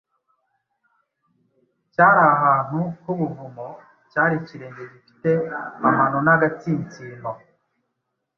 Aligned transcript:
cyari 1.93 2.19
ahantu 2.33 2.79
h’ubuvumo, 3.03 3.67
cyari 4.11 4.33
ikirenge 4.41 4.83
gifite 4.91 5.31
amano 5.85 6.17
n’agatsinsino. 6.25 7.31